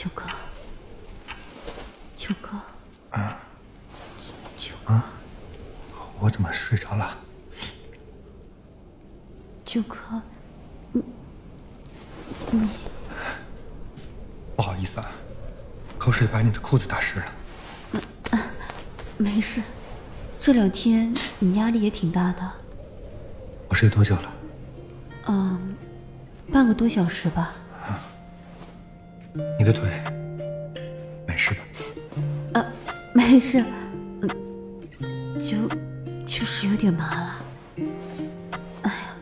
[0.00, 0.24] 九哥，
[2.16, 2.48] 九哥，
[3.10, 3.38] 啊
[4.56, 5.04] 九啊！
[6.18, 7.18] 我怎么睡着了？
[9.62, 9.98] 九哥，
[10.92, 11.02] 你
[12.50, 12.68] 你
[14.56, 15.12] 不好意思啊，
[15.98, 18.40] 口水把你的裤子打湿了。
[19.18, 19.60] 没事，
[20.40, 22.50] 这两天你压力也挺大的，
[23.68, 24.32] 我睡多久了？
[25.26, 25.76] 嗯，
[26.50, 27.54] 半个多小时吧。
[29.60, 29.90] 你的腿
[31.26, 31.60] 没事吧？
[32.54, 32.72] 呃，
[33.12, 33.62] 没事，
[34.22, 35.68] 嗯，就
[36.24, 37.44] 就是有点麻了。
[38.80, 39.14] 哎呀，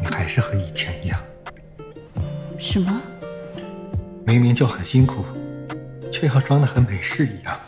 [0.00, 1.20] 你还是和以前一样，
[2.56, 3.02] 什么？
[4.24, 5.24] 明明就很辛苦，
[6.12, 7.59] 却要装的和没事一样。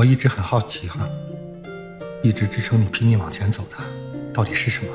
[0.00, 1.06] 我一直很好奇哈，
[2.22, 3.76] 一直支撑你拼命往前走的，
[4.32, 4.90] 到底是什么？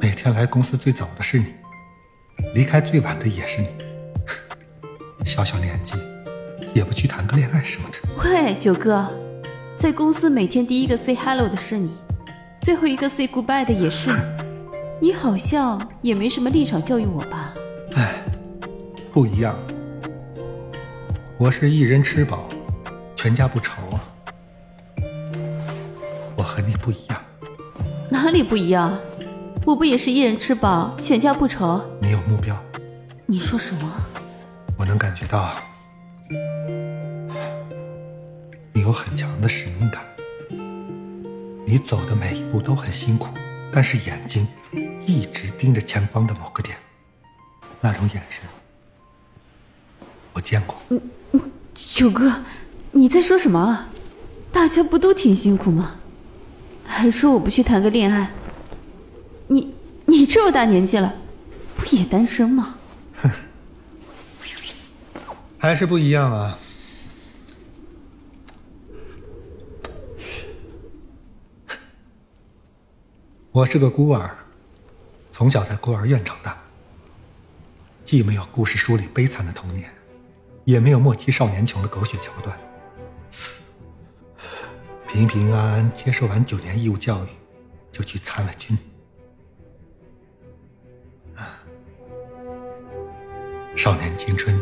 [0.00, 1.44] 每天来公司最早的是你，
[2.54, 3.68] 离开最晚的也是你。
[5.26, 5.92] 小小年纪，
[6.74, 7.98] 也不去谈个恋爱什么的。
[8.24, 9.06] 喂，九哥，
[9.76, 11.90] 在公司每天第一个 say hello 的是你，
[12.62, 14.16] 最后一个 say goodbye 的也是你。
[15.02, 17.52] 你好像也没什么立场教育我吧？
[17.94, 18.24] 哎，
[19.12, 19.54] 不一样。
[21.36, 22.45] 我是一人吃饱，
[23.26, 24.00] 全家不愁啊。
[26.36, 27.20] 我和你不一样，
[28.08, 28.96] 哪里不一样？
[29.64, 31.84] 我不也是一人吃饱，全家不愁？
[32.00, 32.56] 你有目标，
[33.26, 33.92] 你说什么？
[34.78, 35.56] 我能感觉到
[38.72, 40.06] 你有很强的使命感。
[41.66, 43.36] 你走的每一步都很辛苦，
[43.72, 44.46] 但是眼睛
[45.04, 46.78] 一直盯着前方的某个点，
[47.80, 48.44] 那种眼神
[50.32, 50.76] 我见过。
[51.74, 52.32] 九哥，
[52.96, 53.90] 你在说什么啊？
[54.50, 55.96] 大家不都挺辛苦吗？
[56.82, 58.30] 还说我不去谈个恋爱？
[59.48, 59.74] 你
[60.06, 61.14] 你这么大年纪了，
[61.76, 62.74] 不也单身吗？
[63.20, 63.30] 哼
[65.58, 66.58] 还是不一样啊！
[73.52, 74.34] 我是个孤儿，
[75.30, 76.56] 从小在孤儿院长大，
[78.06, 79.90] 既没有故事书里悲惨的童年，
[80.64, 82.58] 也没有莫欺少年穷的狗血桥段，
[85.08, 87.28] 平平安安接受完九年义务教育，
[87.90, 88.76] 就去参了军。
[91.34, 91.56] 啊，
[93.74, 94.58] 少年青春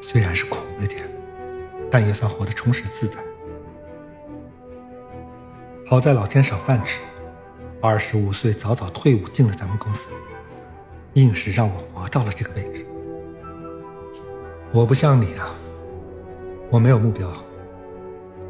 [0.00, 1.02] 虽然是苦了点，
[1.90, 3.18] 但也算活得充实自在。
[5.86, 7.00] 好在老天赏饭吃，
[7.82, 10.08] 二十五岁早早退伍进了咱们公司，
[11.14, 12.86] 硬是让我活到了这个位置。
[14.72, 15.50] 我不像你啊，
[16.70, 17.30] 我没有目标，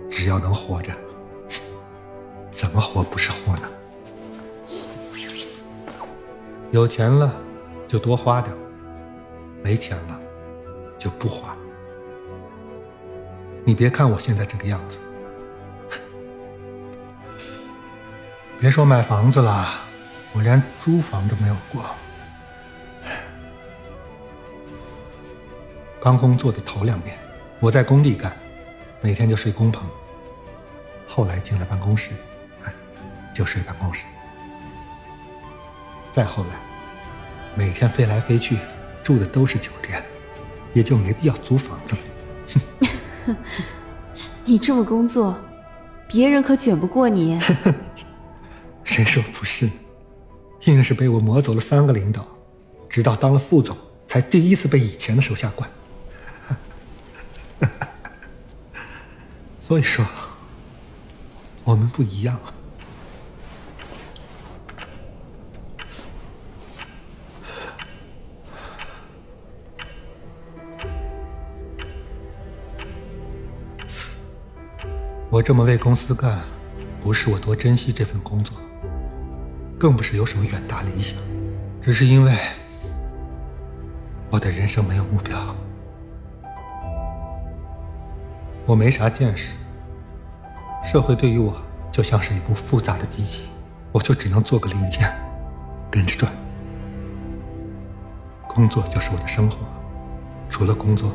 [0.08, 0.92] 只要能活着，
[2.72, 3.68] 什么活不是活呢？
[6.70, 7.30] 有钱了
[7.86, 8.56] 就多花点，
[9.62, 10.18] 没钱了
[10.96, 11.54] 就不花。
[13.62, 14.96] 你别看我现在这个样子，
[18.58, 19.68] 别说买房子了，
[20.32, 21.84] 我连租房都没有过。
[26.00, 27.18] 刚工作的头两年，
[27.60, 28.34] 我在工地干，
[29.02, 29.86] 每天就睡工棚。
[31.06, 32.12] 后来进了办公室，
[33.32, 34.02] 就睡办公室。
[36.12, 36.50] 再后来，
[37.54, 38.58] 每天飞来飞去，
[39.02, 40.04] 住的都是酒店，
[40.74, 42.00] 也就没必要租房子了。
[44.44, 45.34] 你这么工作，
[46.08, 47.40] 别人可卷不过你。
[48.84, 49.72] 谁说不是呢？
[50.64, 52.26] 硬是被我磨走了三个领导，
[52.88, 53.76] 直到当了副总，
[54.06, 55.70] 才第一次被以前的手下惯。
[59.66, 60.04] 所以说，
[61.64, 62.52] 我们不一样啊。
[75.32, 76.40] 我这么为公司干，
[77.00, 78.54] 不是我多珍惜这份工作，
[79.78, 81.18] 更不是有什么远大理想，
[81.80, 82.36] 只是因为
[84.28, 85.56] 我的人生没有目标，
[88.66, 89.54] 我没啥见识，
[90.84, 91.56] 社会对于我
[91.90, 93.44] 就像是一部复杂的机器，
[93.90, 95.10] 我就只能做个零件，
[95.90, 96.30] 跟着转。
[98.46, 99.56] 工作就是我的生活，
[100.50, 101.10] 除了工作。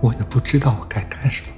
[0.00, 1.48] 我也不知道我该干什么。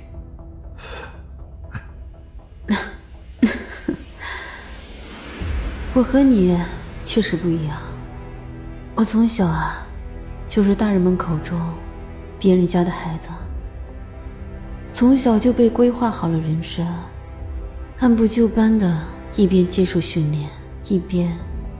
[5.92, 6.56] 我和你
[7.04, 7.76] 确实不一样，
[8.94, 9.86] 我从小啊，
[10.46, 11.60] 就是大人们口中
[12.38, 13.28] 别人家的孩子，
[14.92, 16.86] 从小就被规划好了人生，
[17.98, 19.02] 按部就班的，
[19.36, 20.48] 一边接受训练，
[20.88, 21.36] 一边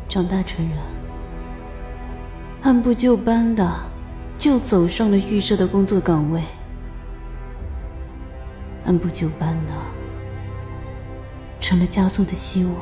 [0.08, 0.76] 长大成人，
[2.62, 3.66] 按部就班的
[4.40, 6.40] 就走上了预设的工作岗位，
[8.86, 9.72] 按部就班的
[11.60, 12.74] 成了家族的希望。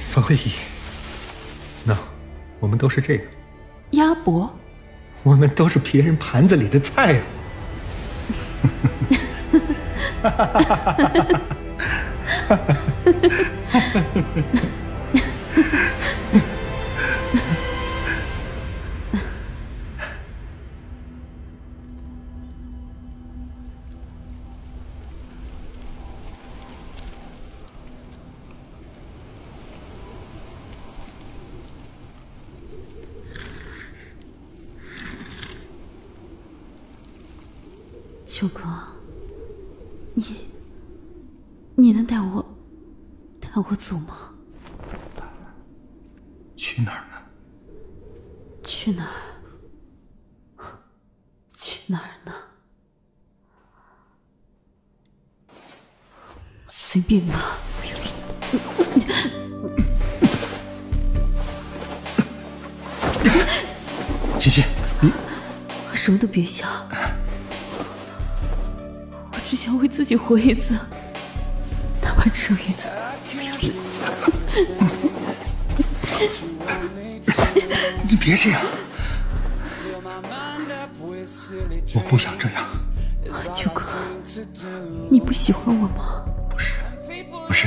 [0.00, 0.50] 所以，
[1.84, 1.96] 那
[2.58, 3.24] 我们都是这个，
[3.92, 4.52] 鸭脖，
[5.22, 7.22] 我们都是别人盘子里的菜呀、
[38.38, 38.60] 秋哥，
[40.12, 40.50] 你
[41.74, 42.44] 你能带我
[43.40, 44.30] 带我走吗？
[46.54, 47.16] 去哪儿呢？
[48.62, 49.10] 去哪儿？
[51.48, 52.32] 去哪儿呢？
[56.68, 57.56] 随便吧。
[64.38, 64.62] 琪琪，
[65.00, 65.10] 你
[65.94, 66.95] 什么都别想，我
[69.56, 70.78] 只想为自己活一次，
[72.02, 72.90] 哪怕只有一次。
[78.06, 78.60] 你别这样，
[81.94, 82.62] 我不想这样。
[83.54, 83.94] 秋哥，
[85.10, 86.22] 你不喜欢我吗？
[86.50, 86.74] 不是，
[87.48, 87.66] 不是，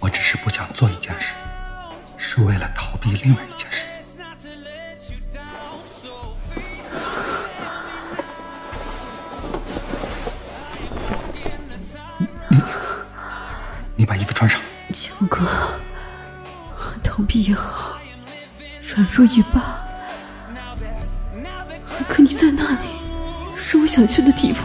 [0.00, 1.34] 我只是不想做一件事，
[2.18, 3.42] 是为了逃避另外
[14.30, 14.60] 服穿上。
[14.94, 15.44] 强哥，
[17.02, 17.98] 逃避也好，
[18.82, 19.60] 软弱也罢，
[22.08, 22.78] 可你在那里，
[23.56, 24.64] 是我想去的地方，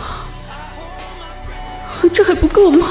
[2.14, 2.88] 这还不够吗？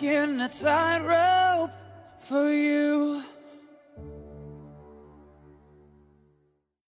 [0.00, 1.72] Walking a tightrope
[2.18, 3.22] for you.